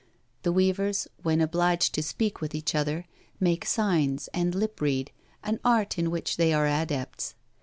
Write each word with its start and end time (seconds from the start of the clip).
The 0.41 0.51
weavers^ 0.51 1.05
when 1.21 1.41
obliged 1.41 1.93
to 1.93 2.01
speak 2.01 2.41
with 2.41 2.55
each 2.55 2.73
other, 2.73 3.05
make 3.39 3.63
signs 3.67 4.29
and 4.33 4.55
lip 4.55 4.81
read, 4.81 5.11
an 5.43 5.59
art 5.63 5.99
in 5.99 6.09
which 6.09 6.37
they 6.37 6.51
are 6.53 6.65
adepts. 6.65 7.35